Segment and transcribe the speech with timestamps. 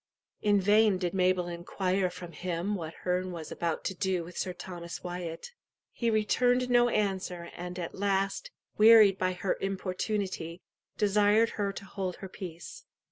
[0.41, 4.51] In vain did Mabel inquire from him what Herne was about to do with Sir
[4.51, 5.51] Thomas Wyat.
[5.91, 10.63] He returned no answer, and at last, wearied by her importunity,
[10.97, 12.83] desired her to hold her peace.